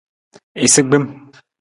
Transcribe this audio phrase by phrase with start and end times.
[0.65, 1.05] Isagbim.